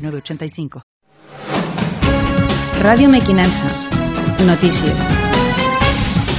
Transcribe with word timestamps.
906985. 0.00 0.82
Radio 2.80 3.08
Mequinensa. 3.08 3.62
Notícies. 4.46 5.29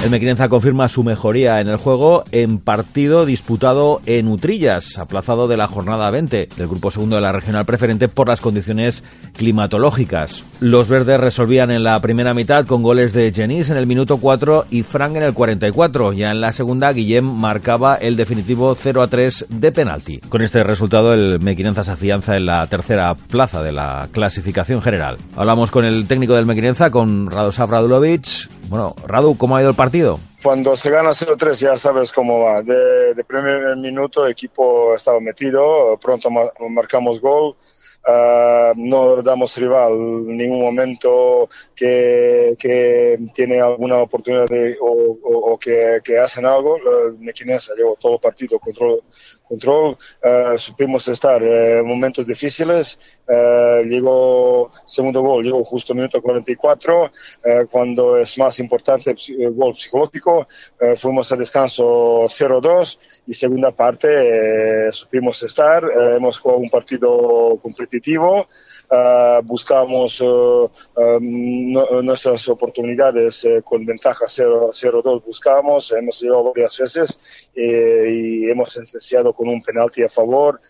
El 0.03 0.09
Mequinenza 0.09 0.49
confirma 0.49 0.89
su 0.89 1.03
mejoría 1.03 1.61
en 1.61 1.67
el 1.67 1.77
juego 1.77 2.23
en 2.31 2.57
partido 2.57 3.23
disputado 3.23 4.01
en 4.07 4.27
Utrillas, 4.29 4.97
aplazado 4.97 5.47
de 5.47 5.57
la 5.57 5.67
jornada 5.67 6.09
20 6.09 6.49
del 6.57 6.67
grupo 6.67 6.89
segundo 6.89 7.17
de 7.17 7.21
la 7.21 7.31
regional 7.31 7.65
preferente 7.65 8.07
por 8.07 8.27
las 8.27 8.41
condiciones 8.41 9.03
climatológicas. 9.37 10.43
Los 10.59 10.87
verdes 10.87 11.19
resolvían 11.19 11.69
en 11.69 11.83
la 11.83 12.01
primera 12.01 12.33
mitad 12.33 12.65
con 12.65 12.81
goles 12.81 13.13
de 13.13 13.31
Genis 13.31 13.69
en 13.69 13.77
el 13.77 13.85
minuto 13.85 14.17
4 14.17 14.65
y 14.71 14.81
Frank 14.81 15.17
en 15.17 15.23
el 15.23 15.35
44. 15.35 16.13
Ya 16.13 16.31
en 16.31 16.41
la 16.41 16.52
segunda, 16.52 16.91
Guillem 16.91 17.25
marcaba 17.25 17.93
el 17.93 18.15
definitivo 18.15 18.73
0 18.73 19.03
a 19.03 19.07
3 19.07 19.45
de 19.49 19.71
penalti. 19.71 20.17
Con 20.29 20.41
este 20.41 20.63
resultado, 20.63 21.13
el 21.13 21.39
Mequinenza 21.39 21.83
se 21.83 21.91
afianza 21.91 22.35
en 22.35 22.47
la 22.47 22.65
tercera 22.65 23.13
plaza 23.13 23.61
de 23.61 23.71
la 23.71 24.09
clasificación 24.11 24.81
general. 24.81 25.17
Hablamos 25.35 25.69
con 25.69 25.85
el 25.85 26.07
técnico 26.07 26.33
del 26.33 26.47
Mequinenza, 26.47 26.89
con 26.89 27.29
Radosav 27.29 27.69
Radulovic. 27.69 28.61
Bueno, 28.72 28.95
Radu, 29.05 29.38
¿cómo 29.38 29.58
ha 29.58 29.59
ido 29.59 29.69
el 29.69 29.75
partido? 29.75 30.17
Cuando 30.41 30.77
se 30.77 30.89
gana 30.89 31.09
0-3 31.09 31.55
ya 31.55 31.75
sabes 31.75 32.14
cómo 32.14 32.39
va. 32.39 32.64
De, 32.64 33.22
primer 33.27 33.75
minuto 33.75 34.25
el 34.25 34.31
equipo 34.31 34.95
estaba 34.95 35.19
metido, 35.19 36.00
pronto 36.02 36.30
marcamos 36.69 37.19
gol. 37.19 37.58
Uh, 38.08 38.73
no 38.77 39.22
damos 39.22 39.58
rival 39.58 39.92
en 39.92 40.38
ningún 40.38 40.61
momento 40.61 41.49
que, 41.75 42.55
que 42.58 43.19
tiene 43.33 43.59
alguna 43.59 43.97
oportunidad 43.97 44.47
de, 44.47 44.77
o, 44.81 45.59
que, 45.59 45.99
que, 46.02 46.17
hacen 46.17 46.45
algo. 46.45 46.77
Mequinense 47.19 47.73
llevó 47.75 47.97
todo 48.02 48.14
el 48.14 48.19
partido, 48.22 48.58
control, 48.58 49.03
control, 49.52 49.97
uh, 50.23 50.57
supimos 50.57 51.07
estar 51.09 51.44
en 51.44 51.81
uh, 51.81 51.85
momentos 51.85 52.25
difíciles, 52.25 52.97
uh, 53.27 53.83
llegó 53.83 54.71
segundo 54.85 55.21
gol, 55.21 55.43
llegó 55.43 55.63
justo 55.66 55.93
minuto 55.93 56.21
44, 56.21 57.11
cuando 57.69 58.17
es 58.17 58.38
más 58.38 58.59
importante 58.59 59.16
el 59.27 59.53
gol 59.53 59.75
psicológico, 59.75 60.47
fuimos 60.95 61.31
a 61.31 61.35
descanso 61.35 62.27
0-2 62.27 62.97
y 63.27 63.33
segunda 63.33 63.71
parte 63.71 64.91
supimos 64.91 65.41
estar, 65.43 65.83
hemos 66.15 66.39
jugado 66.39 66.61
un 66.61 66.69
partido 66.69 67.58
competitivo, 67.61 68.47
Uh, 68.91 69.41
buscamos 69.43 70.19
uh, 70.19 70.69
um, 70.97 71.71
no, 71.71 72.02
nuestras 72.02 72.49
oportunidades 72.49 73.45
uh, 73.45 73.63
con 73.63 73.86
ventaja 73.86 74.25
0-2, 74.25 75.23
buscamos, 75.23 75.93
hemos 75.93 76.21
llegado 76.21 76.52
varias 76.52 76.77
veces 76.77 77.17
eh, 77.55 78.08
y 78.11 78.49
hemos 78.49 78.73
sentenciado 78.73 79.31
con 79.42 79.50
un 79.50 79.59
penalti 79.64 80.03
a 80.03 80.08
favor, 80.08 80.61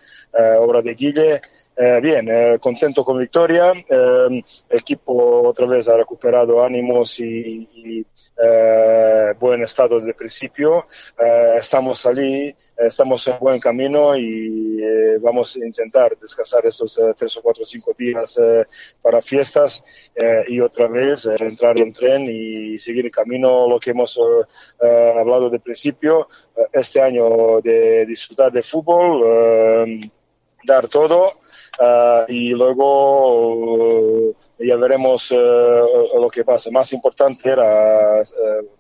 obra 0.59 0.81
de 0.81 0.93
Guille. 0.93 1.41
Eh, 1.83 1.99
bien, 1.99 2.29
eh, 2.29 2.59
contento 2.59 3.03
con 3.03 3.17
victoria. 3.17 3.71
Eh, 3.71 4.43
el 4.69 4.79
equipo 4.79 5.47
otra 5.47 5.65
vez 5.65 5.87
ha 5.87 5.97
recuperado 5.97 6.63
ánimos 6.63 7.19
y, 7.19 7.67
y 7.73 8.05
buen 9.39 9.63
estado 9.63 9.95
desde 9.95 10.09
el 10.09 10.15
principio. 10.15 10.85
estamos 11.57 12.05
allí, 12.05 12.55
estamos 12.77 13.27
en 13.27 13.39
buen 13.39 13.59
camino 13.59 14.15
y 14.15 14.79
vamos 15.19 15.55
a 15.55 15.65
intentar 15.65 16.15
descansar 16.19 16.65
estos 16.65 16.99
tres 17.17 17.37
o 17.37 17.41
cuatro 17.41 17.63
o 17.63 17.65
cinco 17.65 17.93
días 17.97 18.37
para 19.01 19.21
fiestas 19.21 19.83
y 20.47 20.59
otra 20.59 20.87
vez 20.87 21.25
entrar 21.25 21.77
en 21.79 21.93
tren 21.93 22.27
y 22.29 22.77
seguir 22.77 23.05
el 23.05 23.11
camino, 23.11 23.67
lo 23.67 23.79
que 23.79 23.91
hemos 23.91 24.19
hablado 24.79 25.49
de 25.49 25.59
principio. 25.59 26.27
este 26.71 27.01
año 27.01 27.61
de 27.61 28.05
disfrutar 28.05 28.51
de 28.51 28.61
fútbol, 28.61 30.11
dar 30.63 30.87
todo 30.87 31.41
Uh, 31.79 32.25
y 32.27 32.49
luego 32.49 34.27
uh, 34.29 34.35
ya 34.59 34.75
veremos 34.75 35.31
uh, 35.31 36.19
lo 36.19 36.29
que 36.29 36.43
pasa. 36.43 36.69
Más 36.69 36.91
importante 36.93 37.49
era 37.49 38.21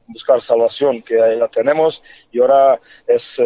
buscar 0.07 0.41
salvación, 0.41 1.01
que 1.01 1.15
la 1.15 1.47
tenemos, 1.47 2.03
y 2.31 2.39
ahora 2.41 2.79
es, 3.07 3.41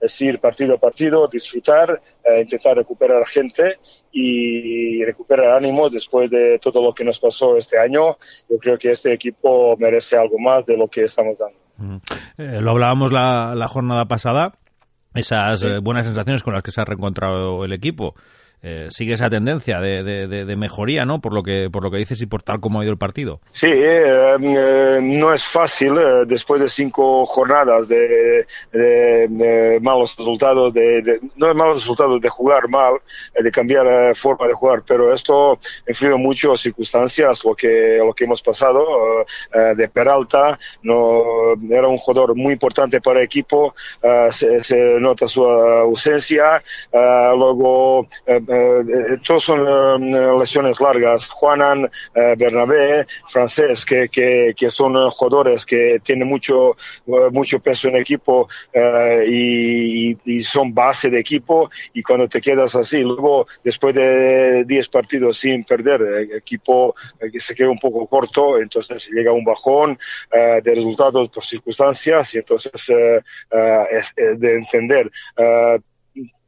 es 0.00 0.20
ir 0.20 0.38
partido 0.38 0.76
a 0.76 0.78
partido, 0.78 1.26
disfrutar, 1.26 2.00
intentar 2.40 2.76
recuperar 2.76 3.26
gente 3.26 3.78
y 4.12 5.04
recuperar 5.04 5.54
ánimo 5.54 5.90
después 5.90 6.30
de 6.30 6.60
todo 6.60 6.80
lo 6.80 6.94
que 6.94 7.04
nos 7.04 7.18
pasó 7.18 7.56
este 7.56 7.76
año. 7.76 8.16
Yo 8.48 8.56
creo 8.58 8.78
que 8.78 8.92
este 8.92 9.12
equipo 9.12 9.76
merece 9.78 10.16
algo 10.16 10.38
más 10.38 10.64
de 10.64 10.76
lo 10.76 10.86
que 10.86 11.04
estamos 11.04 11.36
dando. 11.38 11.58
Mm. 11.76 11.96
Eh, 12.38 12.60
lo 12.60 12.70
hablábamos 12.70 13.10
la 13.12 13.68
jornada 13.68 14.04
pasada, 14.04 14.52
esas 15.18 15.60
sí. 15.60 15.68
buenas 15.82 16.06
sensaciones 16.06 16.42
con 16.42 16.54
las 16.54 16.62
que 16.62 16.72
se 16.72 16.80
ha 16.80 16.84
reencontrado 16.84 17.64
el 17.64 17.72
equipo 17.72 18.14
eh, 18.62 18.88
sigue 18.90 19.14
esa 19.14 19.30
tendencia 19.30 19.80
de, 19.80 20.02
de, 20.02 20.26
de, 20.26 20.56
mejoría, 20.56 21.04
¿no? 21.04 21.20
Por 21.20 21.32
lo 21.34 21.42
que 21.42 21.68
por 21.70 21.82
lo 21.82 21.90
que 21.90 21.98
dices 21.98 22.20
y 22.22 22.26
por 22.26 22.42
tal 22.42 22.60
como 22.60 22.80
ha 22.80 22.84
ido 22.84 22.92
el 22.92 22.98
partido. 22.98 23.40
Sí, 23.52 23.68
eh, 23.70 24.36
eh, 24.40 24.98
no 25.02 25.32
es 25.32 25.44
fácil 25.44 25.96
eh, 25.98 26.24
después 26.26 26.60
de 26.60 26.68
cinco 26.68 27.26
jornadas 27.26 27.88
de, 27.88 28.46
malos 29.80 30.16
resultados, 30.16 30.72
de, 30.74 31.20
no 31.36 31.48
de 31.48 31.54
malos 31.54 31.80
resultados 31.80 32.20
de 32.20 32.28
jugar 32.28 32.68
mal, 32.68 32.94
eh, 33.34 33.42
de 33.42 33.50
cambiar 33.50 34.14
forma 34.14 34.46
de 34.46 34.54
jugar, 34.54 34.82
pero 34.86 35.12
esto 35.12 35.58
influye 35.88 36.16
mucho 36.16 36.52
en 36.52 36.58
circunstancias, 36.58 37.44
lo 37.44 37.54
que 37.54 37.98
lo 37.98 38.12
que 38.12 38.24
hemos 38.24 38.42
pasado 38.42 38.84
de 39.52 39.88
Peralta, 39.88 40.58
no 40.82 41.54
era 41.70 41.88
un 41.88 41.98
jugador 41.98 42.34
muy 42.34 42.54
importante 42.54 43.00
para 43.00 43.20
el 43.20 43.24
equipo, 43.26 43.74
se, 44.30 44.62
se, 44.64 45.00
nota 45.00 45.28
su 45.28 45.44
ausencia, 45.44 46.62
luego 46.92 48.08
todos 49.26 49.44
son 49.44 50.14
eh, 50.14 50.38
lesiones 50.38 50.80
largas. 50.80 51.28
Juanan, 51.28 51.90
eh, 52.14 52.34
Bernabé, 52.36 53.06
francés, 53.28 53.84
que, 53.84 54.08
que, 54.08 54.54
que, 54.56 54.70
son 54.70 55.10
jugadores 55.10 55.64
que 55.66 56.00
tienen 56.04 56.28
mucho, 56.28 56.76
mucho 57.32 57.60
peso 57.60 57.88
en 57.88 57.96
equipo 57.96 58.48
y, 59.26 60.16
y, 60.24 60.42
son 60.42 60.74
base 60.74 61.10
de 61.10 61.18
equipo. 61.18 61.70
Y 61.94 62.02
cuando 62.02 62.28
te 62.28 62.40
quedas 62.40 62.74
así, 62.76 63.00
luego 63.00 63.46
después 63.64 63.94
de 63.94 64.64
10 64.64 64.88
partidos 64.88 65.38
sin 65.38 65.64
perder, 65.64 66.02
el 66.02 66.32
equipo 66.36 66.94
se 67.38 67.54
queda 67.54 67.70
un 67.70 67.78
poco 67.78 68.06
corto, 68.06 68.58
entonces 68.58 69.08
llega 69.10 69.32
un 69.32 69.44
bajón 69.44 69.98
de 70.30 70.74
resultados 70.74 71.28
por 71.30 71.44
circunstancias 71.44 72.34
y 72.34 72.38
entonces 72.38 72.72
es, 73.90 74.12
es 74.16 74.40
de 74.40 74.54
entender 74.54 75.10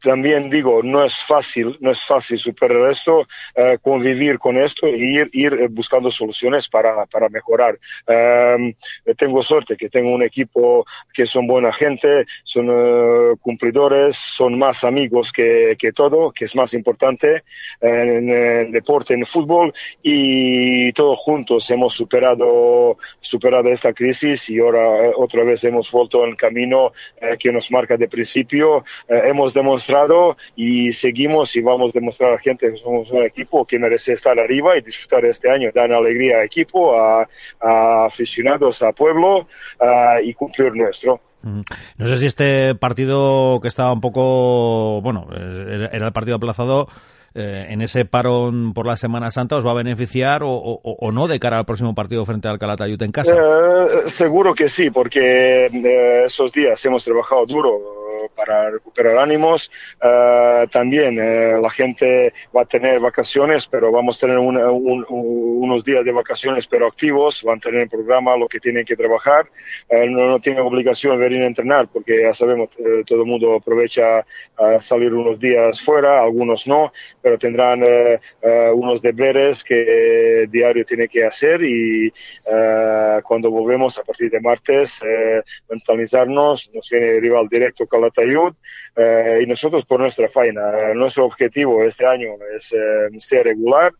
también 0.03 0.51
digo, 0.51 0.83
no 0.83 1.05
es 1.05 1.15
fácil, 1.17 1.77
no 1.81 1.91
es 1.91 2.03
fácil 2.03 2.39
superar 2.39 2.91
esto, 2.91 3.27
eh, 3.55 3.79
convivir 3.81 4.39
con 4.39 4.57
esto 4.57 4.87
e 4.87 4.97
ir, 4.97 5.31
ir 5.33 5.53
eh, 5.55 5.69
buscando 5.69 6.11
soluciones 6.11 6.69
para, 6.69 7.07
para 7.07 7.29
mejorar. 7.29 7.79
Um, 8.07 8.73
tengo 9.17 9.43
suerte 9.43 9.77
que 9.77 9.89
tengo 9.89 10.13
un 10.13 10.23
equipo 10.23 10.85
que 11.13 11.27
son 11.27 11.47
buena 11.47 11.73
gente, 11.73 12.27
son 12.45 12.71
uh, 12.71 13.37
cumplidores, 13.39 14.17
son 14.17 14.59
más 14.59 14.85
amigos 14.85 15.33
que, 15.33 15.77
que 15.79 15.93
todo, 15.93 16.31
que 16.31 16.45
es 16.45 16.55
más 16.55 16.75
importante 16.75 17.43
en, 17.81 18.31
el 18.31 18.73
deporte, 18.73 19.15
en 19.15 19.21
el 19.21 19.27
fútbol, 19.27 19.73
y 20.03 20.93
todos 20.93 21.19
juntos 21.19 21.71
hemos 21.71 21.95
superado, 21.95 22.99
superado 23.21 23.69
esta 23.71 23.93
crisis 23.93 24.49
y 24.51 24.61
ahora 24.61 25.13
otra 25.17 25.45
vez 25.45 25.65
hemos 25.65 25.91
vuelto 25.91 26.23
al 26.23 26.37
camino 26.37 26.93
eh, 27.21 27.37
que 27.39 27.53
nos 27.53 27.71
marca 27.71 27.97
de 27.97 28.09
principio. 28.09 28.85
Eh, 29.09 29.23
hemos 29.27 29.53
demostrado 29.55 29.88
demostrado 29.89 30.37
y 30.57 30.93
seguimos 30.93 31.55
y 31.57 31.61
vamos 31.61 31.91
a 31.91 31.99
demostrar 31.99 32.31
a 32.31 32.33
la 32.35 32.39
gente 32.39 32.71
que 32.71 32.79
somos 32.79 33.11
un 33.11 33.23
equipo 33.23 33.65
que 33.65 33.79
merece 33.79 34.13
estar 34.13 34.39
arriba 34.39 34.77
y 34.77 34.83
disfrutar 34.83 35.25
este 35.25 35.51
año, 35.51 35.71
dar 35.75 35.93
alegría 35.93 36.39
al 36.39 36.45
equipo, 36.45 36.99
a, 36.99 37.29
a 37.61 38.07
aficionados, 38.07 38.83
a 38.83 38.93
pueblo 38.93 39.47
a, 39.81 40.21
y 40.23 40.35
cumplir 40.35 40.75
nuestro. 40.75 41.21
No 41.43 42.07
sé 42.07 42.17
si 42.17 42.27
este 42.27 42.75
partido 42.75 43.61
que 43.61 43.69
estaba 43.69 43.93
un 43.93 44.01
poco, 44.01 45.01
bueno, 45.01 45.29
era 45.33 46.07
el 46.07 46.13
partido 46.13 46.37
aplazado, 46.37 46.89
eh, 47.35 47.67
en 47.71 47.83
ese 47.83 48.05
parón 48.05 48.75
por 48.75 48.87
la 48.87 48.97
Semana 48.97 49.31
Santa 49.31 49.57
os 49.57 49.65
va 49.65 49.71
a 49.71 49.75
beneficiar 49.75 50.43
o, 50.43 50.51
o, 50.51 50.81
o 50.83 51.13
no 51.13 51.29
de 51.29 51.39
cara 51.39 51.59
al 51.59 51.67
próximo 51.67 51.95
partido 51.95 52.25
frente 52.25 52.49
al 52.49 52.59
Calatayud 52.59 53.01
en 53.03 53.13
casa? 53.13 53.35
Eh, 53.35 54.09
seguro 54.09 54.55
que 54.55 54.69
sí, 54.69 54.91
porque 54.91 55.67
eh, 55.67 56.23
esos 56.25 56.51
días 56.53 56.85
hemos 56.85 57.05
trabajado 57.05 57.47
duro 57.47 57.98
para 58.39 58.71
recuperar 58.71 59.19
ánimos. 59.19 59.69
también 60.71 61.17
la 61.61 61.71
gente 61.71 62.33
va 62.57 62.63
a 62.63 62.67
tener 62.67 63.01
vacaciones, 63.01 63.67
pero 63.67 63.91
vamos 63.91 64.17
a 64.17 64.21
tener 64.21 64.39
unos 64.39 65.85
días 65.85 66.05
de 66.05 66.13
vacaciones, 66.13 66.69
pero 66.69 66.87
activos, 66.87 67.43
van 67.43 67.59
a 67.59 67.61
tener 67.61 67.81
el 67.83 67.89
programa, 67.89 68.37
lo 68.37 68.47
que 68.47 68.61
tienen 68.61 68.85
que 68.85 68.95
trabajar. 68.97 69.51
no, 69.91 70.29
no 70.29 70.39
tienen 70.39 70.63
obligación 70.63 71.19
de 71.19 71.29
venir 71.29 71.43
a 71.43 71.47
entrenar, 71.47 71.89
porque 71.93 72.23
ya 72.23 72.33
sabemos, 72.33 72.71
todo 73.05 73.23
el 73.23 73.27
mundo 73.27 73.57
aprovecha 73.57 74.25
a 74.57 74.79
salir 74.79 75.13
unos 75.13 75.41
días 75.41 75.81
fuera, 75.81 76.23
algunos 76.23 76.67
no, 76.69 76.93
pero 77.21 77.39
tendrán 77.39 77.83
unos 78.75 79.03
deberes 79.03 79.65
que 79.65 80.47
diario 80.49 80.85
tiene 80.85 81.09
que 81.09 81.25
hacer 81.25 81.61
y 81.65 82.13
cuando 83.25 83.51
volvemos 83.51 83.99
a 83.99 84.05
partir 84.05 84.31
de 84.31 84.41
martes, 84.41 85.01
mentalizarnos, 85.69 86.71
nos 86.73 86.89
viene 86.89 87.19
rival 87.19 87.49
directo 87.49 87.89
Calatayud 88.29 89.43
y 89.43 89.47
nosotros 89.47 89.85
por 89.85 90.01
nuestra 90.01 90.29
faena. 90.29 90.95
nuestro 90.95 91.25
objetivo 91.25 91.83
este 91.85 92.07
año 92.07 92.35
es 92.55 92.75
ser 93.25 93.45
regular, 93.45 93.93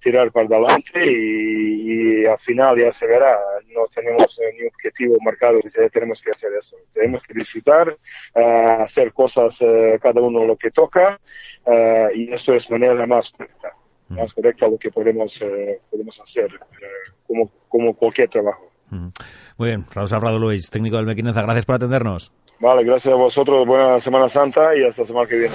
tirar 0.00 0.32
para 0.32 0.46
adelante 0.46 1.04
y, 1.06 2.26
al 2.26 2.38
final 2.38 2.78
ya 2.78 2.90
se 2.90 3.06
verá. 3.06 3.38
No 3.74 3.86
tenemos 3.94 4.40
ni 4.58 4.66
objetivo 4.66 5.16
marcado, 5.24 5.60
tenemos 5.92 6.22
que 6.22 6.30
hacer 6.30 6.52
eso. 6.58 6.76
Tenemos 6.92 7.22
que 7.22 7.34
disfrutar, 7.34 7.96
hacer 8.34 9.12
cosas 9.12 9.58
cada 10.00 10.20
uno 10.20 10.44
lo 10.44 10.56
que 10.56 10.70
toca 10.70 11.20
y 12.14 12.32
esto 12.32 12.54
es 12.54 12.70
manera 12.70 13.06
más 13.06 13.30
correcta, 13.30 13.72
más 14.08 14.32
correcta 14.32 14.68
lo 14.68 14.78
que 14.78 14.90
podemos, 14.90 15.42
podemos 15.90 16.20
hacer 16.20 16.48
como, 17.26 17.50
como 17.68 17.94
cualquier 17.94 18.28
trabajo. 18.28 18.70
Muy 19.58 19.68
bien, 19.68 19.86
Raúl 19.92 20.08
Salvador 20.08 20.40
Luis, 20.40 20.70
técnico 20.70 20.96
del 20.96 21.06
Mequinenza, 21.06 21.42
gracias 21.42 21.66
por 21.66 21.74
atendernos. 21.76 22.32
Vale, 22.58 22.84
gracias 22.84 23.12
a 23.12 23.16
vosotros, 23.16 23.66
buena 23.66 24.00
Semana 24.00 24.28
Santa 24.28 24.74
y 24.76 24.82
hasta 24.82 25.04
semana 25.04 25.28
que 25.28 25.36
viene. 25.36 25.54